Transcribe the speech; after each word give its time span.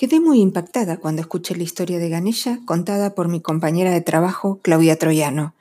Quedé 0.00 0.18
muy 0.18 0.40
impactada 0.40 0.96
cuando 0.96 1.20
escuché 1.20 1.54
la 1.54 1.62
historia 1.62 1.98
de 1.98 2.08
Ganesha 2.08 2.58
contada 2.64 3.14
por 3.14 3.28
mi 3.28 3.42
compañera 3.42 3.90
de 3.90 4.00
trabajo, 4.00 4.58
Claudia 4.62 4.96
Troyano. 4.96 5.54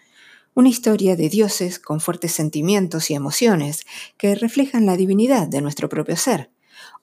Una 0.54 0.70
historia 0.70 1.18
de 1.18 1.28
dioses 1.28 1.78
con 1.78 2.00
fuertes 2.00 2.32
sentimientos 2.32 3.12
y 3.12 3.16
emociones 3.16 3.86
que 4.18 4.36
reflejan 4.36 4.86
la 4.86 4.96
divinidad 4.96 5.50
de 5.50 5.60
nuestro 5.60 5.90
propio 5.90 6.16
ser. 6.16 6.52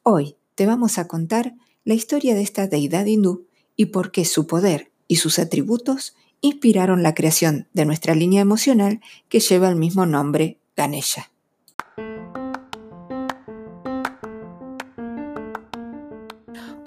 Hoy 0.02 0.36
te 0.54 0.64
vamos 0.64 0.96
a 0.96 1.08
contar 1.08 1.52
la 1.84 1.92
historia 1.92 2.34
de 2.34 2.40
esta 2.40 2.68
deidad 2.68 3.04
hindú 3.04 3.44
y 3.76 3.84
por 3.84 4.12
qué 4.12 4.24
su 4.24 4.46
poder 4.46 4.90
y 5.06 5.16
sus 5.16 5.38
atributos 5.38 6.14
inspiraron 6.40 7.02
la 7.02 7.14
creación 7.14 7.68
de 7.74 7.84
nuestra 7.84 8.14
línea 8.14 8.40
emocional 8.40 9.02
que 9.28 9.40
lleva 9.40 9.68
el 9.68 9.76
mismo 9.76 10.06
nombre, 10.06 10.56
Ganesha. 10.74 11.30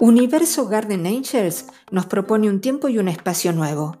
Universo 0.02 0.66
Garden 0.66 1.06
Angels 1.06 1.66
nos 1.90 2.06
propone 2.06 2.48
un 2.48 2.62
tiempo 2.62 2.88
y 2.88 2.96
un 2.96 3.06
espacio 3.06 3.52
nuevo. 3.52 3.98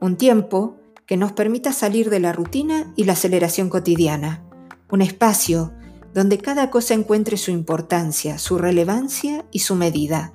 Un 0.00 0.16
tiempo 0.16 0.78
que 1.04 1.18
nos 1.18 1.32
permita 1.32 1.74
salir 1.74 2.08
de 2.08 2.20
la 2.20 2.32
rutina 2.32 2.90
y 2.96 3.04
la 3.04 3.12
aceleración 3.12 3.68
cotidiana. 3.68 4.42
Un 4.90 5.02
espacio 5.02 5.74
donde 6.14 6.38
cada 6.38 6.70
cosa 6.70 6.94
encuentre 6.94 7.36
su 7.36 7.50
importancia, 7.50 8.38
su 8.38 8.56
relevancia 8.56 9.44
y 9.50 9.58
su 9.58 9.74
medida. 9.74 10.32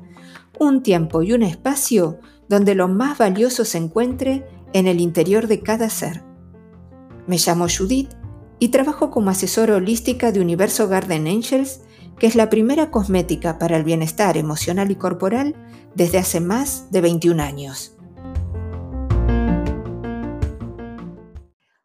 Un 0.59 0.83
tiempo 0.83 1.23
y 1.23 1.33
un 1.33 1.41
espacio 1.41 2.19
donde 2.47 2.75
lo 2.75 2.87
más 2.87 3.17
valioso 3.17 3.65
se 3.65 3.79
encuentre 3.79 4.47
en 4.73 4.85
el 4.85 5.01
interior 5.01 5.47
de 5.47 5.61
cada 5.61 5.89
ser. 5.89 6.23
Me 7.25 7.39
llamo 7.39 7.65
Judith 7.75 8.11
y 8.59 8.67
trabajo 8.67 9.09
como 9.09 9.31
asesora 9.31 9.77
holística 9.77 10.31
de 10.31 10.41
Universo 10.41 10.87
Garden 10.87 11.25
Angels 11.25 11.81
que 12.19 12.25
es 12.25 12.35
la 12.35 12.49
primera 12.49 12.89
cosmética 12.89 13.59
para 13.59 13.77
el 13.77 13.83
bienestar 13.83 14.37
emocional 14.37 14.89
y 14.89 14.95
corporal 14.95 15.55
desde 15.93 16.17
hace 16.17 16.39
más 16.39 16.91
de 16.91 17.01
21 17.01 17.41
años. 17.43 17.93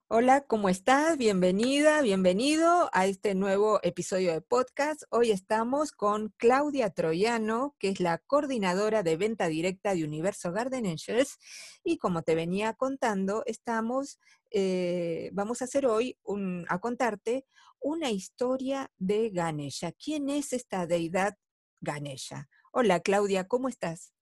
Hola, 0.09 0.43
¿cómo 0.43 0.69
estás? 0.69 1.17
Bienvenida, 1.17 2.03
bienvenido 2.03 2.91
a 2.93 3.07
este 3.07 3.35
nuevo 3.35 3.81
episodio 3.83 4.33
de 4.33 4.43
podcast. 4.43 5.03
Hoy 5.11 5.31
estamos 5.31 5.93
con 5.93 6.35
Claudia 6.37 6.91
Troyano, 6.91 7.75
que 7.79 7.89
es 7.89 7.99
la 7.99 8.19
coordinadora 8.19 9.03
de 9.03 9.17
venta 9.17 9.49
directa 9.49 9.95
de 9.95 10.05
Universo 10.05 10.53
Garden 10.53 10.87
Angels. 10.87 11.39
Y 11.83 11.97
como 11.97 12.23
te 12.23 12.35
venía 12.35 12.75
contando, 12.75 13.43
estamos, 13.47 14.19
eh, 14.51 15.31
vamos 15.33 15.63
a 15.63 15.65
hacer 15.65 15.87
hoy, 15.87 16.19
a 16.69 16.79
contarte 16.79 17.47
una 17.83 18.11
historia 18.11 18.91
de 18.99 19.31
Ganesha. 19.31 19.93
¿Quién 19.93 20.29
es 20.29 20.53
esta 20.53 20.87
deidad 20.87 21.35
Ganesha? 21.81 22.49
Hola, 22.73 23.01
Claudia, 23.01 23.49
¿cómo 23.49 23.69
estás? 23.69 24.13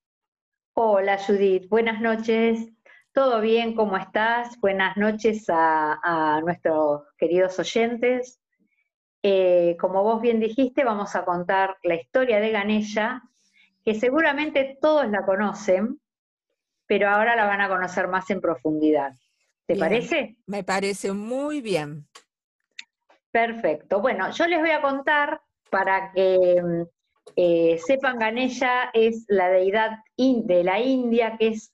Hola, 0.75 1.19
Judith. 1.19 1.69
Buenas 1.69 2.01
noches. 2.01 2.71
¿Todo 3.13 3.41
bien? 3.41 3.75
¿Cómo 3.75 3.97
estás? 3.97 4.59
Buenas 4.61 4.97
noches 4.97 5.45
a, 5.49 6.41
nuestros 6.45 7.03
queridos 7.19 7.59
oyentes. 7.59 8.41
Eh, 9.23 9.77
como 9.79 10.03
vos 10.03 10.23
bien 10.23 10.41
dijiste, 10.41 10.85
vamos 10.85 11.15
a 11.15 11.25
contar 11.25 11.77
la 11.83 11.97
historia 11.97 12.41
de 12.41 12.51
Ganesha, 12.51 13.23
que 13.85 13.95
seguramente 13.95 14.79
todos 14.81 15.11
la 15.11 15.27
conocen, 15.27 16.01
pero 16.87 17.09
ahora 17.09 17.37
la 17.37 17.45
van 17.45 17.61
a 17.61 17.69
conocer 17.69 18.09
más 18.09 18.31
en 18.31 18.41
profundidad. 18.41 19.13
¿Te 19.67 19.77
parece? 19.77 20.37
Me 20.47 20.65
parece 20.65 21.13
muy 21.13 21.61
bien. 21.61 22.09
Perfecto. 23.31 24.01
Bueno, 24.01 24.31
yo 24.31 24.47
les 24.47 24.59
voy 24.59 24.71
a 24.71 24.83
contar 24.83 25.41
para 25.71 26.13
que 26.13 26.87
eh, 27.37 27.79
sepan, 27.79 28.19
Ganesha 28.19 28.91
es 28.93 29.25
la 29.29 29.49
deidad 29.49 29.99
de 30.17 30.65
la 30.65 30.81
India, 30.81 31.37
que 31.39 31.49
es 31.49 31.73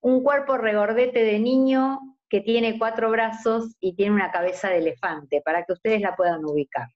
un 0.00 0.22
cuerpo 0.22 0.56
regordete 0.56 1.24
de 1.24 1.38
niño 1.38 1.98
que 2.28 2.40
tiene 2.40 2.78
cuatro 2.78 3.10
brazos 3.10 3.76
y 3.80 3.94
tiene 3.96 4.14
una 4.14 4.30
cabeza 4.30 4.68
de 4.68 4.78
elefante, 4.78 5.42
para 5.44 5.64
que 5.64 5.72
ustedes 5.72 6.00
la 6.00 6.14
puedan 6.14 6.44
ubicar. 6.44 6.88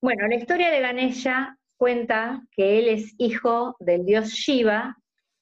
Bueno, 0.00 0.28
la 0.28 0.34
historia 0.34 0.70
de 0.70 0.80
Ganesha 0.80 1.56
cuenta 1.76 2.42
que 2.52 2.78
él 2.78 2.88
es 2.88 3.14
hijo 3.18 3.76
del 3.80 4.04
dios 4.04 4.28
Shiva 4.28 4.98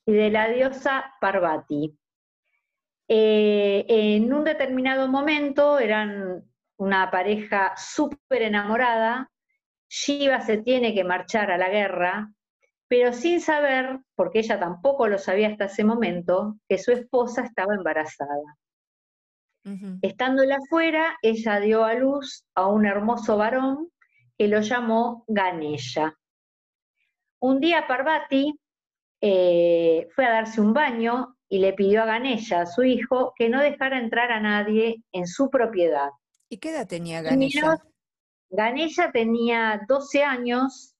y 0.07 0.13
de 0.13 0.31
la 0.31 0.49
diosa 0.49 1.13
Parvati. 1.21 1.99
Eh, 3.09 3.85
en 3.89 4.33
un 4.33 4.45
determinado 4.45 5.09
momento 5.09 5.81
eran 5.81 6.45
una 6.81 7.11
pareja 7.11 7.75
súper 7.77 8.43
enamorada, 8.43 9.31
Shiva 9.89 10.41
se 10.41 10.59
tiene 10.59 10.95
que 10.95 11.05
marchar 11.05 11.51
a 11.51 11.59
la 11.59 11.69
guerra 11.69 12.31
pero 12.91 13.13
sin 13.13 13.41
saber, 13.41 14.01
porque 14.17 14.41
ella 14.41 14.59
tampoco 14.59 15.07
lo 15.07 15.17
sabía 15.17 15.47
hasta 15.47 15.67
ese 15.67 15.85
momento, 15.85 16.57
que 16.69 16.77
su 16.77 16.91
esposa 16.91 17.45
estaba 17.45 17.77
embarazada. 17.77 18.59
Estándola 20.03 20.57
afuera, 20.57 21.17
ella 21.23 21.61
dio 21.61 21.85
a 21.85 21.95
luz 21.95 22.45
a 22.57 22.67
un 22.67 22.87
hermoso 22.87 23.37
varón 23.37 23.93
que 24.37 24.49
lo 24.49 24.61
llamó 24.61 25.25
Ganesha. 25.29 26.19
Un 27.39 27.61
día 27.61 27.87
Parvati 27.87 28.59
eh, 29.21 30.09
fue 30.13 30.27
a 30.27 30.33
darse 30.33 30.61
un 30.61 30.73
baño 30.73 31.37
y 31.49 31.61
le 31.61 31.75
pidió 31.75 32.03
a 32.03 32.07
Ganesha, 32.07 32.63
a 32.63 32.67
su 32.67 32.83
hijo, 32.83 33.35
que 33.37 33.49
no 33.49 33.61
dejara 33.61 34.01
entrar 34.01 34.33
a 34.33 34.41
nadie 34.41 35.05
en 35.13 35.29
su 35.29 35.49
propiedad. 35.49 36.11
¿Y 36.51 36.59
qué 36.59 36.71
edad 36.71 36.87
tenía 36.87 37.23
Ganesha? 37.23 37.79
Ganesha 38.51 39.13
tenía 39.13 39.81
12 39.89 40.25
años 40.25 40.97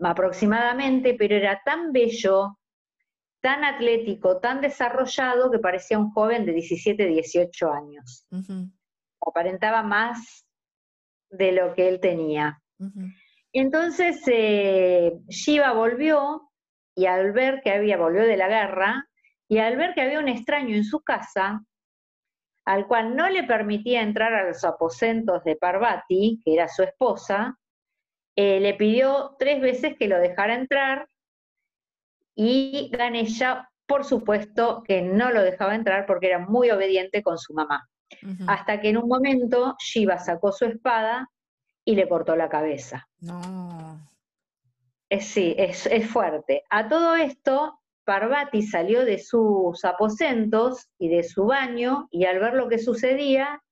aproximadamente, 0.00 1.14
pero 1.14 1.36
era 1.36 1.62
tan 1.64 1.92
bello, 1.92 2.58
tan 3.40 3.64
atlético, 3.64 4.40
tan 4.40 4.60
desarrollado 4.60 5.52
que 5.52 5.60
parecía 5.60 5.98
un 5.98 6.10
joven 6.10 6.44
de 6.44 6.52
17, 6.52 7.06
18 7.06 7.72
años. 7.72 8.26
Aparentaba 9.24 9.84
más 9.84 10.44
de 11.30 11.52
lo 11.52 11.72
que 11.74 11.88
él 11.88 12.00
tenía. 12.00 12.60
Entonces 13.52 14.20
eh, 14.26 15.12
Shiva 15.28 15.72
volvió 15.72 16.50
y 16.96 17.06
al 17.06 17.30
ver 17.32 17.60
que 17.62 17.70
había, 17.70 17.96
volvió 17.96 18.22
de 18.22 18.36
la 18.36 18.48
guerra, 18.48 19.06
y 19.48 19.58
al 19.58 19.76
ver 19.76 19.94
que 19.94 20.02
había 20.02 20.18
un 20.18 20.28
extraño 20.28 20.74
en 20.74 20.84
su 20.84 21.00
casa, 21.00 21.64
al 22.70 22.86
cual 22.86 23.16
no 23.16 23.28
le 23.28 23.42
permitía 23.42 24.00
entrar 24.00 24.32
a 24.32 24.46
los 24.46 24.62
aposentos 24.62 25.42
de 25.42 25.56
Parvati, 25.56 26.40
que 26.44 26.54
era 26.54 26.68
su 26.68 26.84
esposa, 26.84 27.58
eh, 28.36 28.60
le 28.60 28.74
pidió 28.74 29.34
tres 29.40 29.60
veces 29.60 29.96
que 29.98 30.06
lo 30.06 30.16
dejara 30.20 30.54
entrar 30.54 31.08
y 32.36 32.88
Ganesha, 32.92 33.68
por 33.86 34.04
supuesto, 34.04 34.84
que 34.84 35.02
no 35.02 35.32
lo 35.32 35.42
dejaba 35.42 35.74
entrar 35.74 36.06
porque 36.06 36.28
era 36.28 36.38
muy 36.38 36.70
obediente 36.70 37.24
con 37.24 37.38
su 37.38 37.54
mamá. 37.54 37.88
Hasta 38.46 38.80
que 38.80 38.90
en 38.90 38.98
un 38.98 39.08
momento 39.08 39.74
Shiva 39.80 40.18
sacó 40.18 40.52
su 40.52 40.64
espada 40.64 41.28
y 41.84 41.96
le 41.96 42.08
cortó 42.08 42.36
la 42.36 42.48
cabeza. 42.48 43.08
No. 43.20 44.00
sí, 45.20 45.56
es, 45.58 45.86
es 45.86 46.08
fuerte. 46.08 46.62
A 46.70 46.88
todo 46.88 47.16
esto, 47.16 47.79
Parvati 48.10 48.62
salió 48.62 49.04
de 49.04 49.20
sus 49.20 49.84
aposentos 49.84 50.88
y 50.98 51.08
de 51.10 51.22
su 51.22 51.44
baño 51.44 52.08
y 52.10 52.24
al 52.24 52.40
ver 52.40 52.54
lo 52.54 52.68
que 52.68 52.80
sucedía, 52.80 53.62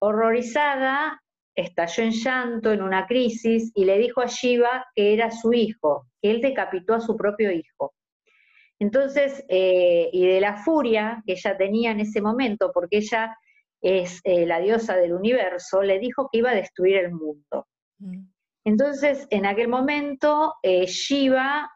horrorizada, 0.00 1.22
estalló 1.54 2.02
en 2.02 2.10
llanto, 2.10 2.72
en 2.74 2.82
una 2.82 3.06
crisis, 3.06 3.72
y 3.74 3.86
le 3.86 3.96
dijo 3.96 4.20
a 4.20 4.26
Shiva 4.26 4.84
que 4.94 5.14
era 5.14 5.30
su 5.30 5.54
hijo, 5.54 6.08
que 6.20 6.30
él 6.30 6.42
decapitó 6.42 6.92
a 6.92 7.00
su 7.00 7.16
propio 7.16 7.50
hijo. 7.50 7.94
Entonces, 8.78 9.42
eh, 9.48 10.10
y 10.12 10.26
de 10.26 10.42
la 10.42 10.58
furia 10.58 11.22
que 11.24 11.32
ella 11.32 11.56
tenía 11.56 11.92
en 11.92 12.00
ese 12.00 12.20
momento, 12.20 12.72
porque 12.74 12.98
ella 12.98 13.34
es 13.80 14.20
eh, 14.24 14.44
la 14.44 14.60
diosa 14.60 14.94
del 14.96 15.14
universo, 15.14 15.80
le 15.80 15.98
dijo 15.98 16.28
que 16.30 16.40
iba 16.40 16.50
a 16.50 16.54
destruir 16.54 16.96
el 16.96 17.12
mundo. 17.12 17.66
Mm. 17.98 18.26
Entonces, 18.66 19.26
en 19.30 19.46
aquel 19.46 19.68
momento, 19.68 20.52
eh, 20.62 20.84
Shiva 20.84 21.70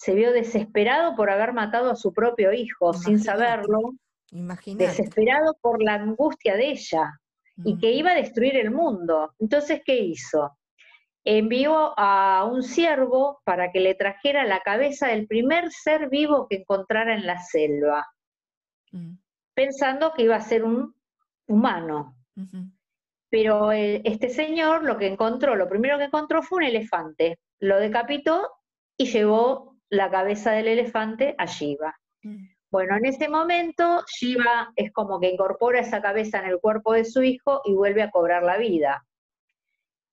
se 0.00 0.14
vio 0.14 0.32
desesperado 0.32 1.14
por 1.14 1.28
haber 1.28 1.52
matado 1.52 1.90
a 1.90 1.94
su 1.94 2.14
propio 2.14 2.54
hijo, 2.54 2.94
sin 2.94 3.18
saberlo, 3.18 3.96
desesperado 4.30 5.58
por 5.60 5.82
la 5.82 5.96
angustia 5.96 6.56
de 6.56 6.70
ella, 6.70 7.20
y 7.64 7.76
que 7.76 7.92
iba 7.92 8.12
a 8.12 8.14
destruir 8.14 8.56
el 8.56 8.70
mundo. 8.70 9.34
Entonces, 9.38 9.82
¿qué 9.84 9.98
hizo? 9.98 10.56
Envió 11.22 11.92
a 11.98 12.48
un 12.50 12.62
siervo 12.62 13.42
para 13.44 13.72
que 13.72 13.80
le 13.80 13.94
trajera 13.94 14.46
la 14.46 14.60
cabeza 14.60 15.08
del 15.08 15.26
primer 15.26 15.70
ser 15.70 16.08
vivo 16.08 16.46
que 16.48 16.56
encontrara 16.56 17.14
en 17.14 17.26
la 17.26 17.38
selva, 17.38 18.06
mm. 18.92 19.16
pensando 19.52 20.14
que 20.14 20.22
iba 20.22 20.36
a 20.36 20.40
ser 20.40 20.64
un 20.64 20.94
humano. 21.46 22.16
Pero 23.28 23.70
este 23.70 24.30
señor 24.30 24.82
lo 24.82 24.96
que 24.96 25.08
encontró, 25.08 25.56
lo 25.56 25.68
primero 25.68 25.98
que 25.98 26.04
encontró 26.04 26.42
fue 26.42 26.56
un 26.56 26.64
elefante. 26.64 27.38
Lo 27.58 27.78
decapitó 27.78 28.48
y 28.96 29.04
llevó 29.04 29.69
la 29.90 30.10
cabeza 30.10 30.52
del 30.52 30.68
elefante 30.68 31.34
a 31.36 31.46
Shiva. 31.46 31.94
Mm. 32.22 32.46
Bueno, 32.70 32.96
en 32.96 33.04
ese 33.06 33.28
momento 33.28 34.04
Shiva 34.06 34.72
es 34.76 34.92
como 34.92 35.18
que 35.18 35.28
incorpora 35.28 35.80
esa 35.80 36.00
cabeza 36.00 36.38
en 36.38 36.46
el 36.46 36.60
cuerpo 36.60 36.92
de 36.92 37.04
su 37.04 37.22
hijo 37.22 37.60
y 37.64 37.74
vuelve 37.74 38.02
a 38.02 38.10
cobrar 38.10 38.44
la 38.44 38.58
vida. 38.58 39.04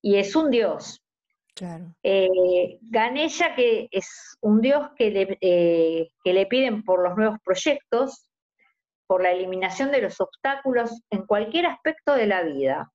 Y 0.02 0.16
es 0.16 0.36
un 0.36 0.50
dios. 0.50 1.04
Claro. 1.54 1.94
Eh, 2.04 2.80
Ganesha, 2.82 3.56
que 3.56 3.88
es 3.92 4.38
un 4.42 4.62
dios 4.62 4.90
que 4.96 5.12
le, 5.12 5.38
eh, 5.42 6.10
que 6.24 6.34
le 6.34 6.46
piden 6.48 6.84
por 6.84 7.04
los 7.04 7.16
nuevos 7.16 7.40
proyectos, 7.44 8.28
por 9.06 9.22
la 9.22 9.32
eliminación 9.32 9.92
de 9.92 10.02
los 10.02 10.20
obstáculos 10.20 11.02
en 11.10 11.26
cualquier 11.26 11.68
aspecto 11.68 12.14
de 12.16 12.28
la 12.28 12.42
vida. 12.44 12.92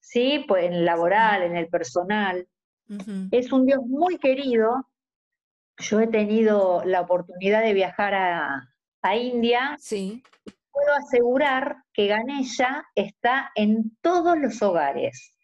¿Sí? 0.00 0.44
Pues 0.48 0.64
en 0.64 0.74
el 0.74 0.84
laboral, 0.84 1.42
en 1.42 1.56
el 1.56 1.68
personal. 1.68 2.46
Es 3.30 3.52
un 3.52 3.66
dios 3.66 3.80
muy 3.86 4.18
querido. 4.18 4.89
Yo 5.80 6.00
he 6.00 6.06
tenido 6.06 6.82
la 6.84 7.00
oportunidad 7.00 7.62
de 7.62 7.72
viajar 7.72 8.14
a, 8.14 8.68
a 9.02 9.16
India. 9.16 9.76
Sí. 9.78 10.22
Puedo 10.70 10.94
asegurar 10.94 11.76
que 11.92 12.06
Ganesha 12.06 12.84
está 12.94 13.50
en 13.54 13.96
todos 14.00 14.38
los 14.38 14.62
hogares, 14.62 15.34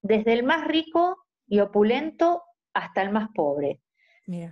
desde 0.00 0.32
el 0.32 0.44
más 0.44 0.66
rico 0.66 1.16
y 1.46 1.60
opulento 1.60 2.42
hasta 2.72 3.02
el 3.02 3.10
más 3.10 3.28
pobre. 3.34 3.80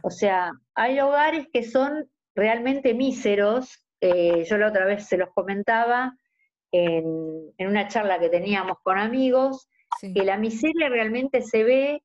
O 0.03 0.11
sea, 0.11 0.53
hay 0.75 1.01
hogares 1.01 1.49
que 1.53 1.65
son 1.65 2.09
realmente 2.35 2.95
míseros. 2.95 3.85
Eh, 4.01 4.45
yo 4.45 4.57
la 4.57 4.69
otra 4.69 4.85
vez 4.85 5.07
se 5.07 5.17
los 5.17 5.31
comentaba 5.35 6.17
en, 6.71 7.53
una 7.59 7.89
charla 7.89 8.21
que 8.21 8.29
teníamos 8.29 8.79
con 8.83 8.99
amigos, 8.99 9.69
que 10.01 10.25
la 10.25 10.37
miseria 10.37 10.89
realmente 10.89 11.43
se 11.43 11.65
ve, 11.65 12.03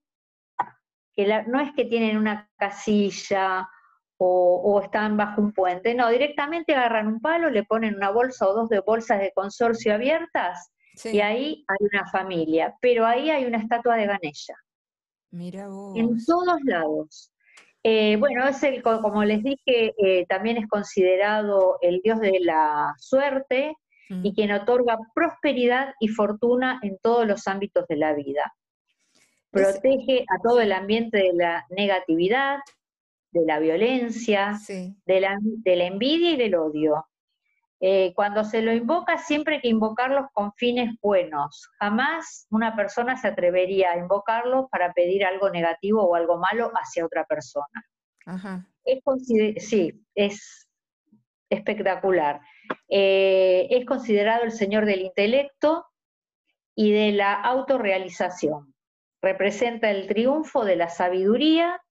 que 1.19 1.43
no 1.47 1.59
es 1.59 1.73
que 1.73 1.85
tienen 1.85 2.17
una 2.17 2.49
casilla 2.57 3.69
o, 4.17 4.81
están 4.83 5.15
bajo 5.15 5.41
un 5.41 5.53
puente, 5.53 5.93
no, 5.93 6.09
directamente 6.09 6.75
agarran 6.75 7.07
un 7.07 7.21
palo, 7.21 7.49
le 7.49 7.63
ponen 7.63 7.95
una 7.95 8.09
bolsa 8.09 8.47
o 8.47 8.53
dos 8.53 8.69
de 8.69 8.81
bolsas 8.81 9.19
de 9.19 9.31
consorcio 9.33 9.93
abiertas 9.93 10.71
y 11.05 11.21
ahí 11.21 11.63
hay 11.67 11.87
una 11.93 12.09
familia, 12.09 12.75
pero 12.81 13.05
ahí 13.05 13.29
hay 13.29 13.45
una 13.45 13.57
estatua 13.57 13.95
de 13.95 14.07
Ganesha. 14.07 14.55
Mira 15.31 15.69
vos. 15.69 15.97
En 15.97 16.25
todos 16.25 16.57
lados. 16.63 17.31
Eh, 17.83 18.17
bueno, 18.17 18.45
es 18.45 18.61
el, 18.63 18.81
como 18.81 19.23
les 19.23 19.41
dije, 19.41 19.93
eh, 19.97 20.25
también 20.27 20.57
es 20.57 20.67
considerado 20.67 21.77
el 21.81 22.01
dios 22.01 22.19
de 22.19 22.39
la 22.41 22.93
suerte 22.97 23.73
y 24.09 24.31
mm. 24.31 24.33
quien 24.33 24.51
otorga 24.51 24.97
prosperidad 25.15 25.93
y 26.01 26.09
fortuna 26.09 26.79
en 26.81 26.97
todos 27.01 27.25
los 27.25 27.47
ámbitos 27.47 27.87
de 27.87 27.95
la 27.95 28.13
vida. 28.13 28.53
Protege 29.51 30.25
a 30.27 30.39
todo 30.41 30.61
el 30.61 30.71
ambiente 30.71 31.17
de 31.17 31.33
la 31.33 31.65
negatividad, 31.69 32.59
de 33.31 33.45
la 33.45 33.59
violencia, 33.59 34.59
de, 34.67 35.19
la, 35.19 35.37
de 35.41 35.75
la 35.75 35.85
envidia 35.85 36.31
y 36.31 36.37
del 36.37 36.55
odio. 36.55 37.05
Eh, 37.81 38.13
cuando 38.13 38.43
se 38.43 38.61
lo 38.61 38.73
invoca, 38.73 39.17
siempre 39.17 39.55
hay 39.55 39.61
que 39.61 39.69
invocarlos 39.69 40.25
con 40.33 40.51
fines 40.53 40.95
buenos. 41.01 41.69
Jamás 41.79 42.45
una 42.49 42.75
persona 42.75 43.15
se 43.15 43.29
atrevería 43.29 43.91
a 43.91 43.97
invocarlos 43.97 44.65
para 44.69 44.91
pedir 44.91 45.23
algo 45.23 45.49
negativo 45.49 46.03
o 46.03 46.15
algo 46.15 46.37
malo 46.37 46.71
hacia 46.73 47.05
otra 47.05 47.23
persona. 47.25 47.85
sí, 49.57 50.05
es 50.13 50.67
espectacular. 51.49 52.41
Eh, 52.89 53.67
es 53.69 53.85
considerado 53.85 54.43
el 54.43 54.51
señor 54.51 54.85
del 54.85 55.01
intelecto 55.01 55.85
y 56.75 56.91
de 56.91 57.13
la 57.13 57.33
autorrealización. 57.33 58.73
Representa 59.21 59.91
el 59.91 60.07
triunfo 60.07 60.63
de 60.65 60.75
la 60.75 60.89
sabiduría 60.89 61.81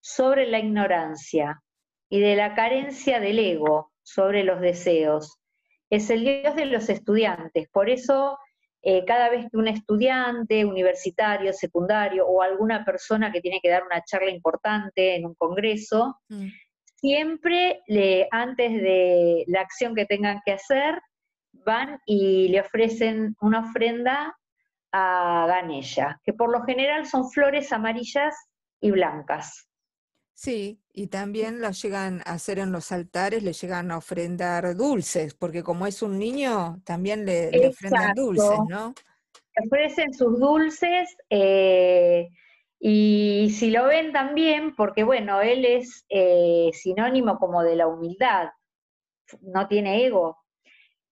sobre 0.00 0.46
la 0.46 0.58
ignorancia 0.58 1.62
y 2.08 2.20
de 2.20 2.36
la 2.36 2.54
carencia 2.54 3.20
del 3.20 3.38
ego, 3.38 3.92
sobre 4.02 4.44
los 4.44 4.60
deseos. 4.60 5.38
Es 5.90 6.10
el 6.10 6.24
Dios 6.24 6.54
de 6.56 6.66
los 6.66 6.88
estudiantes, 6.88 7.68
por 7.70 7.88
eso 7.88 8.38
eh, 8.86 9.02
cada 9.06 9.30
vez 9.30 9.46
que 9.50 9.56
un 9.56 9.66
estudiante 9.66 10.66
universitario, 10.66 11.54
secundario 11.54 12.26
o 12.26 12.42
alguna 12.42 12.84
persona 12.84 13.32
que 13.32 13.40
tiene 13.40 13.60
que 13.62 13.70
dar 13.70 13.82
una 13.82 14.02
charla 14.04 14.30
importante 14.30 15.16
en 15.16 15.24
un 15.24 15.34
congreso, 15.34 16.20
mm. 16.28 16.48
siempre 16.96 17.80
le, 17.86 18.28
antes 18.30 18.70
de 18.70 19.44
la 19.46 19.62
acción 19.62 19.94
que 19.94 20.04
tengan 20.04 20.42
que 20.44 20.52
hacer, 20.52 21.00
van 21.64 21.98
y 22.04 22.48
le 22.48 22.60
ofrecen 22.60 23.34
una 23.40 23.60
ofrenda 23.60 24.36
a 24.96 25.46
Ganesha, 25.48 26.20
que 26.22 26.32
por 26.32 26.52
lo 26.52 26.62
general 26.62 27.04
son 27.04 27.28
flores 27.28 27.72
amarillas 27.72 28.32
y 28.80 28.92
blancas. 28.92 29.68
Sí, 30.34 30.80
y 30.92 31.08
también 31.08 31.60
las 31.60 31.82
llegan 31.82 32.20
a 32.24 32.34
hacer 32.34 32.60
en 32.60 32.70
los 32.70 32.92
altares, 32.92 33.42
le 33.42 33.52
llegan 33.52 33.90
a 33.90 33.98
ofrendar 33.98 34.76
dulces, 34.76 35.34
porque 35.34 35.64
como 35.64 35.88
es 35.88 36.00
un 36.00 36.16
niño, 36.16 36.80
también 36.84 37.26
le, 37.26 37.68
ofrendan 37.68 38.14
dulces, 38.14 38.58
¿no? 38.68 38.94
Le 39.56 39.66
ofrecen 39.66 40.14
sus 40.14 40.38
dulces 40.38 41.16
eh, 41.28 42.28
y 42.78 43.50
si 43.50 43.72
lo 43.72 43.86
ven 43.86 44.12
también, 44.12 44.76
porque 44.76 45.02
bueno, 45.02 45.40
él 45.40 45.64
es 45.64 46.04
eh, 46.08 46.70
sinónimo 46.72 47.36
como 47.38 47.64
de 47.64 47.74
la 47.74 47.88
humildad, 47.88 48.50
no 49.40 49.66
tiene 49.66 50.06
ego, 50.06 50.38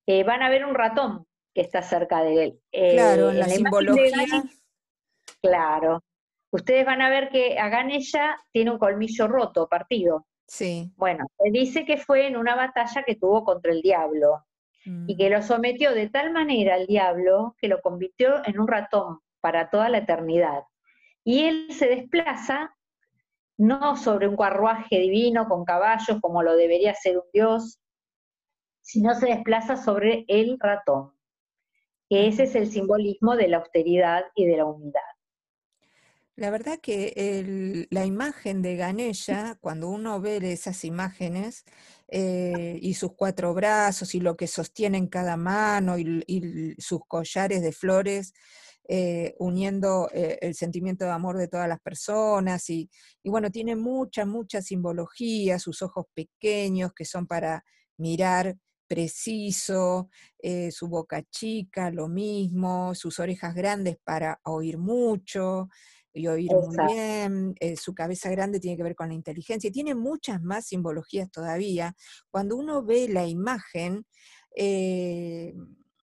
eh, 0.07 0.23
van 0.23 0.43
a 0.43 0.51
ver 0.51 0.65
un 0.65 0.75
ratón 0.77 1.27
que 1.55 1.61
está 1.61 1.83
cerca 1.83 2.23
de 2.23 2.45
él. 2.45 2.61
claro, 2.71 3.31
en 3.31 3.39
la, 3.39 3.47
simbología. 3.47 4.43
claro, 5.41 6.03
ustedes 6.51 6.85
van 6.87 7.03
a 7.03 7.11
ver 7.11 7.29
que 7.31 7.59
a 7.59 7.69
Ganesha 7.69 8.37
tiene 8.53 8.71
un 8.71 8.79
colmillo 8.79 9.29
roto, 9.29 9.69
partido. 9.69 10.27
Sí. 10.47 10.93
Bueno, 10.97 11.27
se 11.39 11.51
dice 11.51 11.85
que 11.85 11.97
fue 11.97 12.27
en 12.27 12.37
una 12.37 12.55
batalla 12.55 13.03
que 13.05 13.17
tuvo 13.17 13.45
contra 13.45 13.73
el 13.73 13.81
diablo 13.81 14.45
y 14.85 15.17
que 15.17 15.29
mm. 15.29 15.33
lo 15.33 15.43
sometió 15.43 15.95
de 15.95 16.09
tal 16.11 16.33
manera 16.33 16.75
al 16.75 16.87
diablo 16.87 17.55
que 17.59 17.69
lo 17.69 17.81
convirtió 17.81 18.47
en 18.47 18.59
un 18.59 18.67
ratón 18.67 19.21
para 19.41 19.71
toda 19.71 19.89
la 19.89 19.99
eternidad. 19.99 20.65
Y 21.25 21.45
él 21.45 21.69
se 21.71 21.87
desplaza 21.87 22.75
no 23.57 23.97
sobre 23.97 24.27
un 24.27 24.37
carruaje 24.37 24.99
divino 24.99 25.47
con 25.49 25.65
caballos 25.65 26.19
como 26.21 26.43
lo 26.43 26.57
debería 26.57 26.95
ser 26.95 27.19
un 27.19 27.25
dios, 27.33 27.79
sino 28.81 29.15
se 29.15 29.27
desplaza 29.27 29.77
sobre 29.77 30.25
el 30.27 30.59
ratón, 30.59 31.13
que 32.13 32.27
ese 32.27 32.43
es 32.43 32.55
el 32.57 32.71
simbolismo 32.71 33.37
de 33.37 33.49
la 33.49 33.57
austeridad 33.57 34.25
y 34.35 34.45
de 34.45 34.59
la 34.59 34.67
humildad. 34.67 35.01
La 36.37 36.51
verdad 36.51 36.79
que 36.79 37.87
la 37.89 38.05
imagen 38.05 38.61
de 38.61 38.77
Ganesha, 38.77 39.57
cuando 39.63 39.89
uno 39.89 40.21
ve 40.21 40.37
esas 40.53 40.85
imágenes 40.85 41.65
eh, 42.09 42.79
y 42.83 42.93
sus 42.95 43.15
cuatro 43.15 43.55
brazos 43.55 44.15
y 44.15 44.21
lo 44.21 44.37
que 44.37 44.47
sostiene 44.47 44.99
en 44.99 45.07
cada 45.07 45.39
mano 45.39 45.97
y, 45.97 46.75
sus 46.77 47.01
collares 47.09 47.63
de 47.63 47.73
flores, 47.73 48.35
eh, 48.87 49.35
uniendo 49.39 50.11
eh, 50.13 50.39
el 50.43 50.55
sentimiento 50.55 51.07
de 51.07 51.13
amor 51.13 51.39
de 51.39 51.49
todas 51.49 51.69
las 51.69 51.81
personas 51.81 52.69
y, 52.69 52.91
bueno, 53.25 53.51
tiene 53.51 53.75
mucha, 53.75 54.27
mucha 54.27 54.61
simbología, 54.61 55.59
sus 55.59 55.81
ojos 55.81 56.05
pequeños 56.13 56.93
que 56.93 57.07
son 57.07 57.27
para 57.27 57.65
mirar 57.97 58.55
preciso, 58.93 60.11
su 60.71 60.87
boca 60.89 61.23
chica, 61.23 61.91
lo 61.91 62.09
mismo, 62.09 62.95
sus 62.95 63.19
orejas 63.21 63.55
grandes 63.55 63.97
para 64.05 64.39
oír 64.45 64.77
mucho, 64.77 65.71
y 66.13 66.27
oír 66.27 66.51
muy 66.53 66.77
bien, 66.89 67.55
eh, 67.59 67.75
su 67.77 67.95
cabeza 67.95 68.29
grande 68.29 68.61
tiene 68.61 68.77
que 68.77 68.83
ver 68.83 68.95
con 68.95 69.09
la 69.09 69.15
inteligencia, 69.15 69.69
y 69.69 69.73
tiene 69.73 69.95
muchas 69.95 70.43
más 70.43 70.67
simbologías 70.67 71.31
todavía. 71.31 71.95
Cuando 72.31 72.55
uno 72.55 72.85
ve 72.85 73.09
la 73.09 73.27
imagen, 73.27 74.05
eh, 74.55 75.55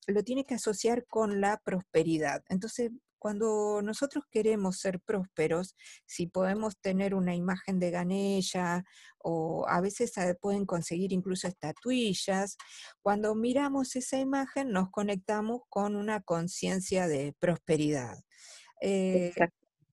lo 0.08 0.24
tiene 0.24 0.46
que 0.46 0.56
asociar 0.56 1.06
con 1.06 1.42
la 1.42 1.62
prosperidad. 1.64 2.42
Entonces, 2.50 2.90
cuando 3.20 3.82
nosotros 3.84 4.24
queremos 4.32 4.80
ser 4.80 5.00
prósperos, 5.02 5.76
si 6.06 6.28
podemos 6.28 6.80
tener 6.80 7.14
una 7.14 7.36
imagen 7.36 7.80
de 7.80 7.92
Ganesha 7.92 8.84
o 9.18 9.68
a 9.68 9.82
veces 9.82 10.14
pueden 10.42 10.66
conseguir 10.66 11.14
incluso 11.14 11.48
estatuillas, 11.48 12.58
cuando 13.02 13.36
miramos 13.36 13.96
esa 13.96 14.18
imagen 14.18 14.72
nos 14.72 14.90
conectamos 14.90 15.62
con 15.70 15.96
una 15.96 16.22
conciencia 16.22 17.08
de 17.08 17.36
prosperidad. 17.40 18.18
Eh, 18.82 19.34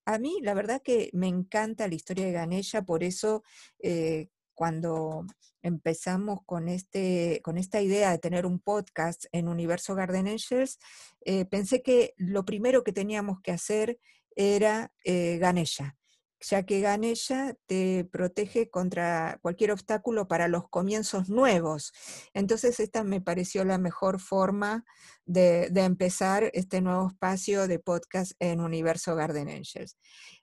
a 0.05 0.19
mí 0.19 0.39
la 0.43 0.55
verdad 0.55 0.81
que 0.83 1.11
me 1.13 1.27
encanta 1.27 1.89
la 1.89 1.95
historia 1.97 2.27
de 2.27 2.33
Ganesha, 2.33 2.83
por 2.83 3.03
eso 3.03 3.43
eh, 3.81 4.29
cuando 4.57 5.25
empezamos 5.63 6.41
con, 6.45 6.69
este, 6.69 7.41
con 7.45 7.59
esta 7.59 7.81
idea 7.81 8.11
de 8.11 8.19
tener 8.19 8.47
un 8.47 8.59
podcast 8.59 9.27
en 9.31 9.47
Universo 9.47 9.95
Garden 9.95 10.27
Angels, 10.27 10.79
eh, 11.25 11.45
pensé 11.45 11.83
que 11.83 12.15
lo 12.17 12.45
primero 12.45 12.83
que 12.83 12.93
teníamos 12.93 13.41
que 13.43 13.53
hacer 13.53 14.01
era 14.35 14.93
eh, 15.05 15.39
Ganesha 15.39 15.97
ya 16.41 16.65
que 16.65 16.81
Ganesha 16.81 17.55
te 17.67 18.05
protege 18.05 18.69
contra 18.69 19.39
cualquier 19.43 19.73
obstáculo 19.73 20.29
para 20.29 20.49
los 20.49 20.69
comienzos 20.69 21.29
nuevos. 21.29 21.93
Entonces 22.35 22.79
esta 22.81 23.05
me 23.05 23.21
pareció 23.21 23.65
la 23.65 23.79
mejor 23.79 24.21
forma 24.21 24.85
de, 25.25 25.71
empezar 25.75 26.51
este 26.53 26.81
nuevo 26.81 27.09
espacio 27.09 27.67
de 27.69 27.79
podcast 27.79 28.33
en 28.39 28.61
Universo 28.61 29.15
Garden 29.17 29.49
Angels. 29.49 29.97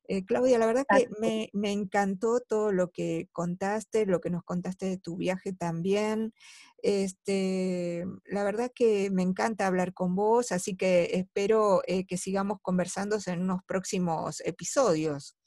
Eh, 0.07 0.25
Claudia, 0.25 0.59
la 0.59 0.65
verdad 0.65 0.85
que 0.89 1.07
me, 1.19 1.49
me, 1.53 1.71
encantó 1.71 2.41
todo 2.41 2.73
lo 2.73 2.89
que 2.91 3.29
contaste, 3.31 4.05
lo 4.05 4.19
que 4.19 4.29
nos 4.29 4.43
contaste 4.43 4.85
de 4.85 4.97
tu 4.97 5.15
viaje 5.15 5.53
también. 5.53 6.33
Este, 6.81 8.05
la 8.25 8.43
verdad 8.43 8.69
que 8.75 9.09
me 9.09 9.21
encanta 9.21 9.65
hablar 9.65 9.93
con 9.93 10.15
vos, 10.15 10.51
así 10.51 10.75
que 10.75 11.11
espero 11.13 11.81
eh, 11.87 12.05
que 12.05 12.17
sigamos 12.17 12.57
conversando 12.61 13.17
en 13.25 13.41
unos 13.41 13.61
próximos 13.65 14.41
episodios. 14.41 15.37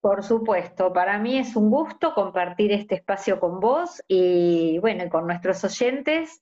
Por 0.00 0.22
supuesto, 0.22 0.92
para 0.92 1.18
mí 1.18 1.38
es 1.38 1.54
un 1.54 1.70
gusto 1.70 2.14
compartir 2.14 2.72
este 2.72 2.94
espacio 2.94 3.38
con 3.38 3.60
vos 3.60 4.02
y 4.08 4.78
bueno, 4.78 5.08
con 5.10 5.26
nuestros 5.26 5.62
oyentes. 5.64 6.40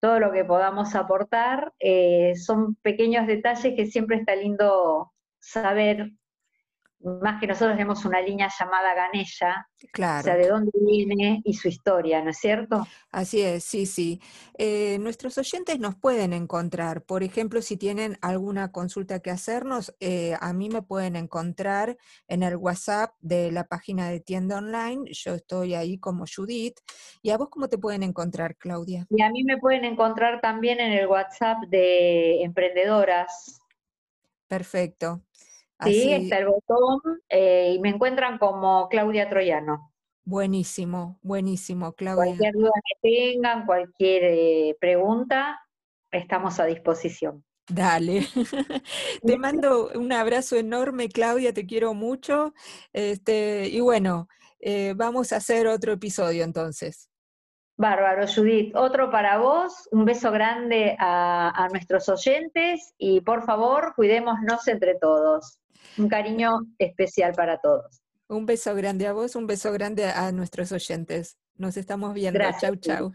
Todo 0.00 0.20
lo 0.20 0.30
que 0.30 0.44
podamos 0.44 0.94
aportar 0.94 1.72
eh, 1.80 2.34
son 2.36 2.76
pequeños 2.76 3.26
detalles 3.26 3.74
que 3.74 3.86
siempre 3.86 4.16
está 4.18 4.36
lindo 4.36 5.12
saber 5.40 6.12
más 7.02 7.40
que 7.40 7.46
nosotros 7.46 7.72
tenemos 7.72 8.04
una 8.04 8.20
línea 8.20 8.48
llamada 8.58 8.94
Ganella, 8.94 9.66
claro. 9.92 10.20
o 10.20 10.22
sea, 10.24 10.36
de 10.36 10.48
dónde 10.48 10.70
viene 10.74 11.40
y 11.44 11.54
su 11.54 11.68
historia, 11.68 12.22
¿no 12.22 12.30
es 12.30 12.38
cierto? 12.38 12.86
Así 13.10 13.40
es, 13.40 13.64
sí, 13.64 13.86
sí. 13.86 14.20
Eh, 14.58 14.98
nuestros 15.00 15.38
oyentes 15.38 15.78
nos 15.80 15.96
pueden 15.96 16.32
encontrar, 16.34 17.02
por 17.02 17.22
ejemplo, 17.22 17.62
si 17.62 17.76
tienen 17.76 18.18
alguna 18.20 18.70
consulta 18.70 19.20
que 19.20 19.30
hacernos, 19.30 19.94
eh, 20.00 20.36
a 20.40 20.52
mí 20.52 20.68
me 20.68 20.82
pueden 20.82 21.16
encontrar 21.16 21.96
en 22.28 22.42
el 22.42 22.56
WhatsApp 22.56 23.14
de 23.20 23.50
la 23.50 23.64
página 23.64 24.10
de 24.10 24.20
tienda 24.20 24.58
online, 24.58 25.04
yo 25.12 25.34
estoy 25.34 25.74
ahí 25.74 25.98
como 25.98 26.24
Judith, 26.26 26.78
¿y 27.22 27.30
a 27.30 27.38
vos 27.38 27.48
cómo 27.50 27.68
te 27.68 27.78
pueden 27.78 28.02
encontrar, 28.02 28.56
Claudia? 28.56 29.06
Y 29.08 29.22
a 29.22 29.30
mí 29.30 29.42
me 29.44 29.56
pueden 29.56 29.84
encontrar 29.84 30.40
también 30.42 30.80
en 30.80 30.92
el 30.92 31.06
WhatsApp 31.06 31.58
de 31.68 32.42
emprendedoras. 32.42 33.58
Perfecto. 34.46 35.22
Sí, 35.84 36.12
está 36.12 36.38
el 36.38 36.48
botón 36.48 37.00
eh, 37.28 37.74
y 37.74 37.80
me 37.80 37.90
encuentran 37.90 38.38
como 38.38 38.88
Claudia 38.88 39.28
Troyano. 39.28 39.92
Buenísimo, 40.24 41.18
buenísimo, 41.22 41.92
Claudia. 41.94 42.24
Cualquier 42.24 42.54
duda 42.54 42.70
que 42.84 43.32
tengan, 43.32 43.66
cualquier 43.66 44.22
eh, 44.24 44.76
pregunta, 44.78 45.58
estamos 46.10 46.60
a 46.60 46.66
disposición. 46.66 47.44
Dale. 47.68 48.26
te 49.22 49.38
mando 49.38 49.90
un 49.94 50.12
abrazo 50.12 50.56
enorme, 50.56 51.08
Claudia, 51.08 51.54
te 51.54 51.66
quiero 51.66 51.94
mucho. 51.94 52.52
Este, 52.92 53.68
y 53.68 53.80
bueno, 53.80 54.28
eh, 54.60 54.94
vamos 54.96 55.32
a 55.32 55.36
hacer 55.36 55.66
otro 55.66 55.92
episodio 55.92 56.44
entonces. 56.44 57.08
Bárbaro, 57.76 58.26
Judith. 58.26 58.76
Otro 58.76 59.10
para 59.10 59.38
vos. 59.38 59.88
Un 59.90 60.04
beso 60.04 60.30
grande 60.30 60.96
a 60.98 61.66
nuestros 61.72 62.08
oyentes 62.10 62.92
y 62.98 63.22
por 63.22 63.42
favor, 63.44 63.94
cuidémonos 63.96 64.68
entre 64.68 64.96
todos. 64.96 65.59
Un 65.98 66.08
cariño 66.08 66.60
especial 66.78 67.32
para 67.34 67.58
todos. 67.58 68.00
Un 68.28 68.46
beso 68.46 68.74
grande 68.74 69.06
a 69.06 69.12
vos, 69.12 69.34
un 69.34 69.46
beso 69.46 69.72
grande 69.72 70.04
a 70.06 70.30
nuestros 70.32 70.70
oyentes. 70.72 71.36
Nos 71.56 71.76
estamos 71.76 72.14
viendo. 72.14 72.40
Chau, 72.60 72.76
chau. 72.76 73.12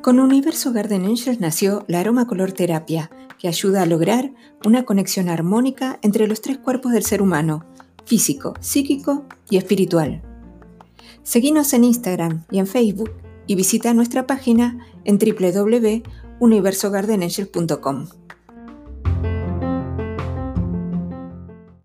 Con 0.00 0.20
Universo 0.20 0.72
Garden 0.72 1.06
Angels 1.06 1.40
nació 1.40 1.84
la 1.88 2.00
aroma 2.00 2.26
color 2.26 2.52
terapia, 2.52 3.10
que 3.38 3.48
ayuda 3.48 3.82
a 3.82 3.86
lograr 3.86 4.32
una 4.64 4.84
conexión 4.84 5.28
armónica 5.28 5.98
entre 6.02 6.28
los 6.28 6.40
tres 6.40 6.58
cuerpos 6.58 6.92
del 6.92 7.04
ser 7.04 7.20
humano, 7.20 7.64
físico, 8.04 8.54
psíquico 8.60 9.24
y 9.50 9.56
espiritual. 9.56 10.22
Seguinos 11.22 11.72
en 11.72 11.84
Instagram 11.84 12.44
y 12.50 12.58
en 12.58 12.66
Facebook 12.66 13.12
y 13.46 13.54
visita 13.54 13.92
nuestra 13.92 14.26
página 14.26 14.86
en 15.04 15.18
www 15.18 16.02
universogardenangel.com. 16.40 18.23